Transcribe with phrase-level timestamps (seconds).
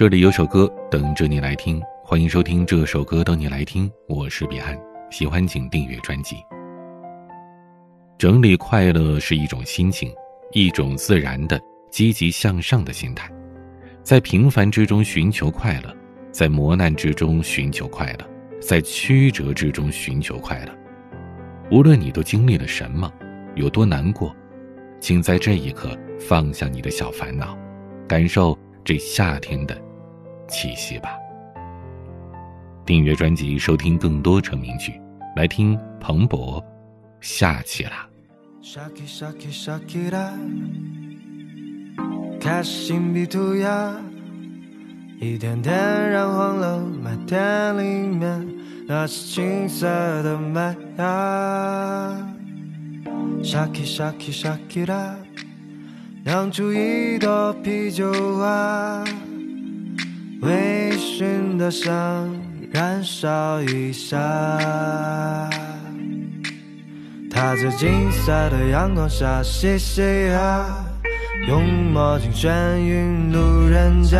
[0.00, 4.74] 这里有首歌等着你来听，欢迎收听这首歌等你来听，我是彼岸，
[5.10, 6.36] 喜欢请订阅专辑。
[8.16, 10.10] 整理快乐是一种心情，
[10.52, 13.30] 一种自然的积极向上的心态，
[14.02, 15.94] 在平凡之中寻求快乐，
[16.32, 18.26] 在磨难之中寻求快乐，
[18.58, 20.72] 在曲折之中寻求快乐。
[21.70, 23.12] 无论你都经历了什么，
[23.54, 24.34] 有多难过，
[24.98, 27.54] 请在这一刻放下你的小烦恼，
[28.08, 29.78] 感受这夏天的
[30.50, 31.16] 气息吧。
[32.84, 35.00] 订阅专辑，收听更多成名曲，
[35.36, 36.62] 来听彭博，
[37.20, 38.08] 下期啦。
[42.40, 43.94] 开心比涂鸦，
[45.20, 45.74] 一点点
[46.10, 48.48] 染黄了麦田里面
[48.86, 49.86] 那些青色
[50.22, 52.16] 的麦芽。
[53.42, 55.14] Shaki shaki shakira，
[56.24, 59.04] 酿出一朵啤酒花，
[60.42, 61.92] 微醺的想
[62.72, 64.16] 燃烧一下。
[67.30, 70.66] 他在金色的阳光下嘻嘻哈，
[71.46, 74.18] 用墨镜眩晕路人甲。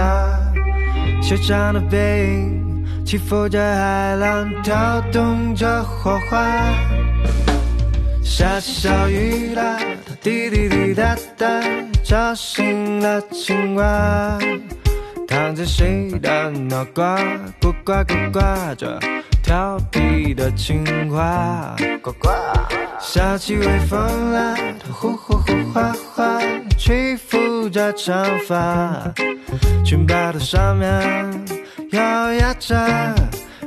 [1.22, 6.46] 修长的背影起伏着海浪，跳动着火花。
[8.22, 9.78] 下起小雨啦，
[10.22, 11.46] 滴滴滴答答，
[12.04, 14.38] 吵醒了青蛙。
[15.30, 17.16] 躺在谁的脑瓜，
[17.60, 18.40] 呱呱呱呱
[18.74, 18.98] 着。
[19.44, 22.28] 调皮的青蛙，呱呱。
[22.98, 26.40] 下起微风啦，它呼呼呼哗哗，
[26.76, 29.14] 吹拂着长发。
[29.84, 30.90] 裙摆的上面
[31.92, 32.74] 摇曳着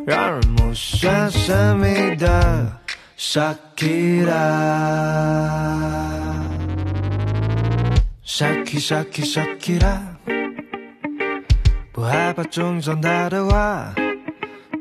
[0.05, 2.73] 让人目眩神迷的
[3.17, 4.33] Shakira。
[8.25, 9.97] Shaki Shaki Shakira，
[12.03, 13.87] 我害怕种上它的花。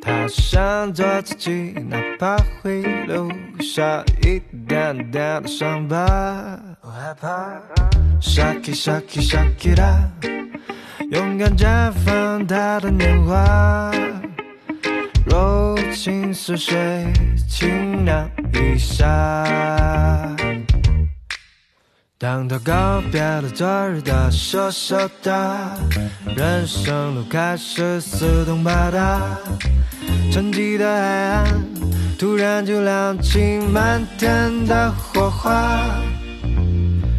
[0.03, 6.59] 他想做自己，哪怕会留下一点点的伤疤。
[6.81, 7.61] 我害怕
[8.21, 10.11] ，Shaki Shaki Shaki 啦，
[11.13, 13.93] 勇敢绽放他的年华，
[15.25, 17.07] 柔情似水，
[17.49, 19.47] 轻凉一下。
[22.23, 25.75] 当他告别了昨日的羞羞答，
[26.37, 29.21] 人生路开始四通八达，
[30.31, 31.45] 沉寂的海岸
[32.17, 35.81] 突然就亮起满天的火花。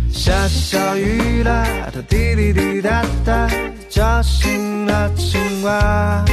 [0.09, 3.49] 下小雨啦，它滴滴滴答答，
[3.89, 6.23] 叫醒了青蛙。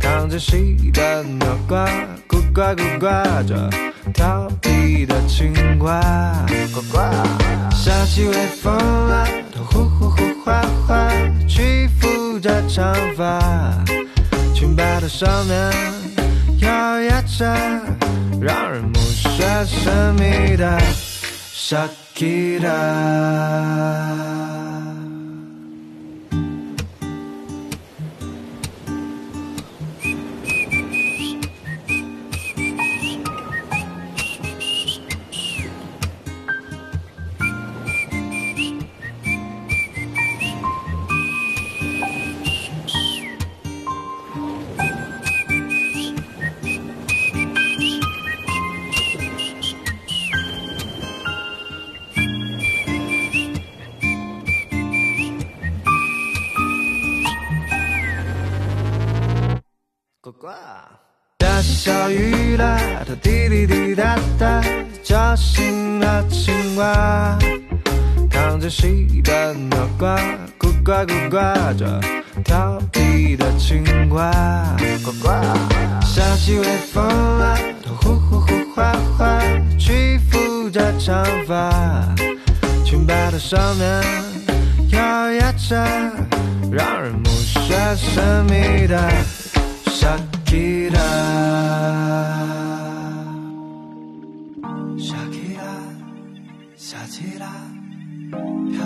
[0.00, 1.86] 躺在溪的脑瓜，
[2.26, 3.06] 呱呱呱呱
[3.46, 3.70] 着，
[4.12, 6.02] 调皮的青蛙，
[6.74, 7.25] 呱呱。
[7.86, 8.76] 下起微风
[9.08, 9.24] 啦，
[9.54, 11.08] 它呼呼呼哗哗，
[11.48, 13.40] 吹拂着长发。
[14.52, 15.56] 裙摆的上面
[16.62, 17.44] 摇曳着
[18.40, 18.98] 让人目
[19.38, 20.82] 眩神迷的
[21.54, 22.66] Shakira。
[60.26, 60.48] 呱呱，
[61.38, 62.76] 下起小雨啦，
[63.06, 64.60] 它滴滴滴答答，
[65.00, 67.38] 叫醒了青蛙。
[68.28, 70.18] 躺在溪的脑瓜，
[70.58, 71.36] 咕呱咕呱
[71.78, 72.00] 着，
[72.44, 74.32] 调皮的青蛙，
[75.04, 75.28] 呱呱。
[76.04, 77.06] 下起微风
[77.38, 79.40] 啦，它呼呼呼哗哗，
[79.78, 81.70] 吹拂着长发。
[82.84, 84.02] 裙摆的上面
[84.90, 85.76] 摇曳着
[86.72, 87.30] 让人目
[87.68, 88.98] 眩神迷的。
[89.98, 91.10] Shakira,
[95.08, 95.74] Shakira,
[96.76, 97.54] Shakira，
[98.30, 98.78] 漂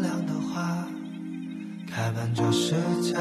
[0.00, 0.86] 亮的花
[1.86, 3.14] 开满这世界。